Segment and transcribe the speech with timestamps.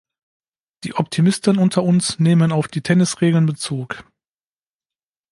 [0.83, 4.03] Die Optimisten unter uns nehmen auf die Tennisregeln Bezug.